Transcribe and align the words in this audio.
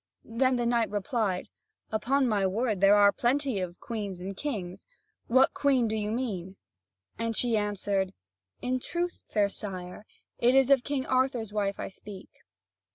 Then 0.25 0.55
the 0.55 0.65
knight 0.65 0.89
replied: 0.89 1.49
"Upon 1.91 2.27
my 2.27 2.47
word, 2.47 2.81
there 2.81 2.95
are 2.95 3.11
plenty 3.11 3.59
of 3.59 3.79
queens 3.79 4.19
and 4.19 4.35
kings; 4.35 4.87
what 5.27 5.53
queen 5.53 5.87
do 5.87 5.95
you 5.95 6.09
mean?" 6.09 6.55
And 7.19 7.35
she 7.35 7.55
answered: 7.55 8.11
"In 8.63 8.79
truth, 8.79 9.21
fair 9.29 9.47
sire, 9.47 10.07
it 10.39 10.55
is 10.55 10.71
of 10.71 10.83
King 10.83 11.05
Arthur's 11.05 11.53
wife 11.53 11.79
I 11.79 11.89
speak." 11.89 12.29